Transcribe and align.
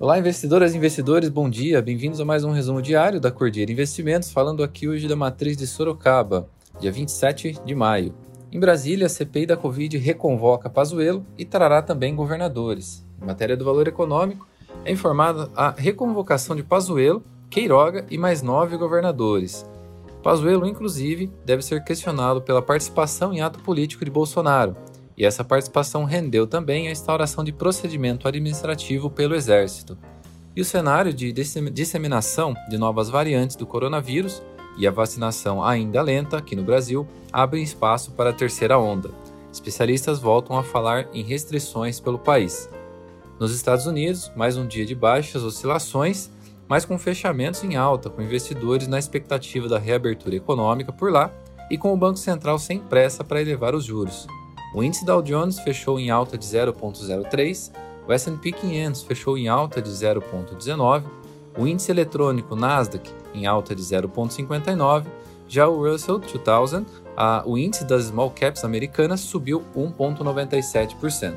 Olá, 0.00 0.16
investidoras 0.16 0.72
e 0.72 0.76
investidores, 0.76 1.28
bom 1.28 1.50
dia. 1.50 1.82
Bem-vindos 1.82 2.20
a 2.20 2.24
mais 2.24 2.44
um 2.44 2.52
resumo 2.52 2.80
diário 2.80 3.18
da 3.18 3.32
Cordeira 3.32 3.72
Investimentos, 3.72 4.30
falando 4.30 4.62
aqui 4.62 4.86
hoje 4.86 5.08
da 5.08 5.16
matriz 5.16 5.56
de 5.56 5.66
Sorocaba, 5.66 6.48
dia 6.78 6.92
27 6.92 7.58
de 7.64 7.74
maio. 7.74 8.14
Em 8.52 8.60
Brasília, 8.60 9.06
a 9.06 9.08
CPI 9.08 9.46
da 9.46 9.56
Covid 9.56 9.98
reconvoca 9.98 10.70
Pazuello 10.70 11.26
e 11.36 11.44
trará 11.44 11.82
também 11.82 12.14
governadores. 12.14 13.04
Em 13.20 13.26
matéria 13.26 13.56
do 13.56 13.64
valor 13.64 13.88
econômico, 13.88 14.46
é 14.84 14.92
informada 14.92 15.50
a 15.56 15.74
reconvocação 15.76 16.54
de 16.54 16.62
Pazuello, 16.62 17.20
Queiroga 17.50 18.06
e 18.08 18.16
mais 18.16 18.40
nove 18.40 18.76
governadores. 18.76 19.68
Pazuello, 20.22 20.64
inclusive, 20.64 21.28
deve 21.44 21.62
ser 21.62 21.82
questionado 21.82 22.40
pela 22.40 22.62
participação 22.62 23.32
em 23.32 23.40
ato 23.40 23.58
político 23.58 24.04
de 24.04 24.12
Bolsonaro, 24.12 24.76
e 25.18 25.24
essa 25.24 25.42
participação 25.42 26.04
rendeu 26.04 26.46
também 26.46 26.86
a 26.86 26.92
instauração 26.92 27.42
de 27.42 27.52
procedimento 27.52 28.28
administrativo 28.28 29.10
pelo 29.10 29.34
Exército. 29.34 29.98
E 30.54 30.60
o 30.60 30.64
cenário 30.64 31.12
de 31.12 31.32
disseminação 31.32 32.54
de 32.70 32.78
novas 32.78 33.10
variantes 33.10 33.56
do 33.56 33.66
coronavírus 33.66 34.40
e 34.78 34.86
a 34.86 34.92
vacinação 34.92 35.62
ainda 35.62 36.00
lenta 36.02 36.36
aqui 36.38 36.54
no 36.54 36.62
Brasil 36.62 37.06
abrem 37.32 37.64
espaço 37.64 38.12
para 38.12 38.30
a 38.30 38.32
terceira 38.32 38.78
onda. 38.78 39.10
Especialistas 39.52 40.20
voltam 40.20 40.56
a 40.56 40.62
falar 40.62 41.08
em 41.12 41.24
restrições 41.24 41.98
pelo 41.98 42.18
país. 42.18 42.70
Nos 43.40 43.52
Estados 43.52 43.86
Unidos, 43.86 44.30
mais 44.36 44.56
um 44.56 44.66
dia 44.66 44.86
de 44.86 44.94
baixas 44.94 45.42
oscilações, 45.42 46.30
mas 46.68 46.84
com 46.84 46.96
fechamentos 46.96 47.64
em 47.64 47.74
alta, 47.74 48.08
com 48.08 48.22
investidores 48.22 48.86
na 48.86 49.00
expectativa 49.00 49.68
da 49.68 49.78
reabertura 49.80 50.36
econômica 50.36 50.92
por 50.92 51.10
lá 51.10 51.32
e 51.68 51.76
com 51.76 51.92
o 51.92 51.96
Banco 51.96 52.18
Central 52.18 52.58
sem 52.58 52.78
pressa 52.78 53.24
para 53.24 53.40
elevar 53.40 53.74
os 53.74 53.84
juros. 53.84 54.28
O 54.74 54.82
índice 54.82 55.04
Dow 55.04 55.22
Jones 55.22 55.60
fechou 55.60 55.98
em 55.98 56.10
alta 56.10 56.36
de 56.36 56.44
0,03, 56.44 57.72
o 58.06 58.12
S&P 58.12 58.52
500 58.52 59.02
fechou 59.02 59.38
em 59.38 59.48
alta 59.48 59.80
de 59.80 59.90
0,19, 59.90 61.04
o 61.56 61.66
índice 61.66 61.90
eletrônico 61.90 62.54
Nasdaq 62.54 63.10
em 63.34 63.46
alta 63.46 63.74
de 63.74 63.82
0,59, 63.82 65.06
já 65.48 65.66
o 65.66 65.82
Russell 65.82 66.18
2000, 66.18 66.84
a, 67.16 67.42
o 67.46 67.56
índice 67.56 67.84
das 67.84 68.04
small 68.04 68.30
caps 68.30 68.64
americanas 68.64 69.20
subiu 69.20 69.64
1,97%. 69.74 71.34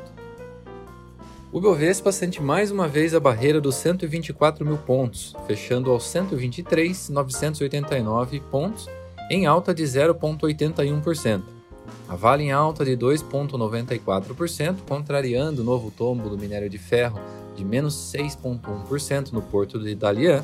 O 1.51 1.59
Bovespa 1.59 2.11
sente 2.11 2.39
mais 2.41 2.71
uma 2.71 2.87
vez 2.87 3.13
a 3.13 3.19
barreira 3.19 3.59
dos 3.59 3.75
124 3.75 4.65
mil 4.65 4.77
pontos, 4.77 5.35
fechando 5.47 5.91
aos 5.91 6.05
123.989 6.05 8.41
pontos, 8.49 8.89
em 9.29 9.45
alta 9.45 9.73
de 9.73 9.83
0,81%. 9.83 11.60
A 12.07 12.15
Vale 12.15 12.43
em 12.43 12.51
alta 12.51 12.83
de 12.83 12.95
2,94%, 12.97 14.77
contrariando 14.87 15.61
o 15.61 15.65
novo 15.65 15.91
tombo 15.91 16.29
do 16.29 16.37
minério 16.37 16.69
de 16.69 16.77
ferro 16.77 17.19
de 17.55 17.63
menos 17.65 17.95
6,1% 18.13 19.31
no 19.31 19.41
porto 19.41 19.79
de 19.79 19.95
Dalian. 19.95 20.43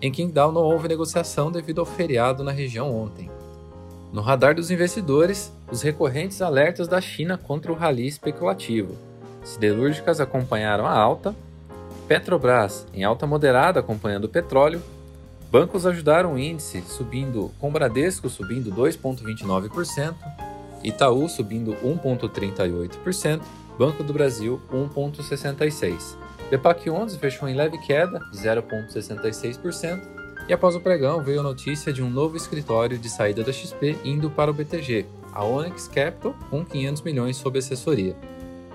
Em 0.00 0.10
Qingdao 0.10 0.52
não 0.52 0.62
houve 0.62 0.88
negociação 0.88 1.50
devido 1.50 1.80
ao 1.80 1.86
feriado 1.86 2.42
na 2.42 2.50
região 2.50 2.94
ontem. 2.94 3.30
No 4.12 4.20
radar 4.20 4.54
dos 4.54 4.70
investidores, 4.70 5.52
os 5.70 5.82
recorrentes 5.82 6.40
alertas 6.40 6.86
da 6.86 7.00
China 7.00 7.36
contra 7.36 7.72
o 7.72 7.74
rally 7.74 8.06
especulativo. 8.06 8.96
Siderúrgicas 9.42 10.20
acompanharam 10.20 10.86
a 10.86 10.92
alta, 10.92 11.34
Petrobras 12.06 12.86
em 12.92 13.02
alta 13.02 13.26
moderada 13.26 13.80
acompanhando 13.80 14.24
o 14.24 14.28
petróleo, 14.28 14.82
bancos 15.50 15.86
ajudaram 15.86 16.34
o 16.34 16.38
índice 16.38 16.82
subindo, 16.86 17.50
com 17.58 17.72
Bradesco 17.72 18.28
subindo 18.28 18.70
2,29%, 18.70 20.14
Itaú 20.84 21.28
subindo 21.28 21.74
1,38%, 21.76 23.40
Banco 23.78 24.04
do 24.04 24.12
Brasil 24.12 24.60
1,66%. 24.72 26.16
Depac 26.50 26.88
11 26.88 27.18
fechou 27.18 27.48
em 27.48 27.54
leve 27.54 27.78
queda 27.78 28.20
de 28.30 28.38
0,66% 28.38 30.00
e 30.46 30.52
após 30.52 30.76
o 30.76 30.80
pregão 30.80 31.22
veio 31.22 31.40
a 31.40 31.42
notícia 31.42 31.92
de 31.92 32.02
um 32.02 32.10
novo 32.10 32.36
escritório 32.36 32.98
de 32.98 33.08
saída 33.08 33.42
da 33.42 33.52
XP 33.52 33.98
indo 34.04 34.30
para 34.30 34.50
o 34.50 34.54
BTG, 34.54 35.06
a 35.32 35.42
Onyx 35.44 35.88
Capital, 35.88 36.34
com 36.50 36.64
500 36.64 37.02
milhões 37.02 37.36
sob 37.36 37.58
assessoria. 37.58 38.14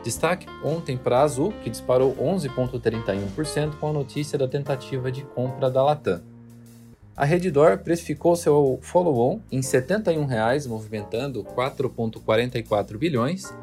Destaque 0.03 0.47
ontem 0.63 0.97
para 0.97 1.19
a 1.19 1.23
Azul, 1.23 1.53
que 1.63 1.69
disparou 1.69 2.15
11,31% 2.15 3.75
com 3.79 3.89
a 3.89 3.93
notícia 3.93 4.37
da 4.37 4.47
tentativa 4.47 5.11
de 5.11 5.23
compra 5.23 5.69
da 5.69 5.83
Latam. 5.83 6.21
A 7.19 7.25
Redditor 7.25 7.79
precificou 7.79 8.33
seu 8.33 8.79
follow-on 8.81 9.41
em 9.51 9.61
71 9.61 10.25
reais, 10.25 10.65
movimentando 10.65 11.43
4,44 11.43 12.97
bilhões. 12.97 13.53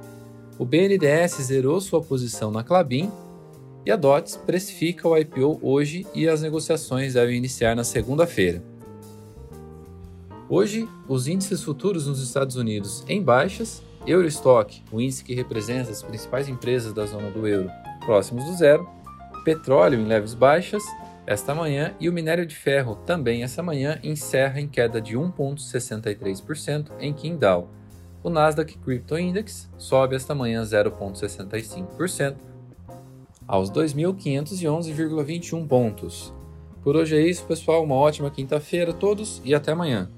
O 0.59 0.67
BNDES 0.67 1.39
zerou 1.41 1.81
sua 1.81 2.03
posição 2.03 2.51
na 2.51 2.63
Clabin 2.63 3.11
e 3.87 3.91
a 3.91 3.97
DOTS 3.97 4.37
precifica 4.37 5.09
o 5.09 5.17
IPO 5.17 5.59
hoje 5.63 6.07
e 6.15 6.29
as 6.29 6.43
negociações 6.43 7.15
devem 7.15 7.39
iniciar 7.39 7.75
na 7.75 7.83
segunda-feira. 7.83 8.63
Hoje, 10.51 10.87
os 11.09 11.27
índices 11.27 11.63
futuros 11.63 12.07
nos 12.07 12.23
Estados 12.23 12.57
Unidos 12.57 13.05
em 13.09 13.23
baixas, 13.23 13.83
Eurostock, 14.07 14.83
o 14.93 15.01
índice 15.01 15.25
que 15.25 15.35
representa 15.35 15.91
as 15.91 16.03
principais 16.03 16.47
empresas 16.47 16.93
da 16.93 17.07
zona 17.07 17.31
do 17.31 17.49
euro, 17.49 17.71
próximos 18.05 18.45
do 18.45 18.55
zero, 18.55 18.87
petróleo 19.47 19.99
em 19.99 20.05
leves 20.05 20.35
baixas 20.35 20.83
esta 21.27 21.55
manhã 21.55 21.95
e 21.99 22.09
o 22.09 22.13
minério 22.13 22.47
de 22.47 22.55
ferro 22.55 22.95
também 22.95 23.43
essa 23.43 23.63
manhã 23.63 23.99
encerra 24.03 24.61
em 24.61 24.69
queda 24.69 25.01
de 25.01 25.17
1,63% 25.17 26.93
em 27.01 27.13
Qingdao. 27.13 27.69
O 28.23 28.31
Nasdaq 28.31 28.79
Crypto 28.79 29.19
Index 29.19 29.69
sobe 29.77 30.15
esta 30.15 30.35
manhã 30.35 30.63
0,65% 30.63 32.37
aos 33.47 33.71
2.511,21 33.71 35.67
pontos. 35.67 36.35
Por 36.83 36.97
hoje 36.97 37.17
é 37.17 37.21
isso, 37.21 37.45
pessoal. 37.47 37.83
Uma 37.83 37.97
ótima 37.97 38.31
quinta-feira 38.31 38.93
a 38.93 38.95
todos 38.95 39.43
e 39.45 39.55
até 39.55 39.73
amanhã. 39.73 40.11